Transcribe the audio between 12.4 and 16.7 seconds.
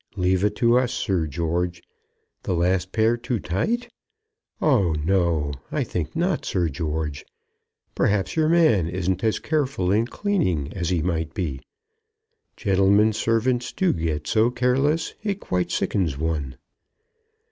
Gentlemen's servants do get so careless, it quite sickens one!"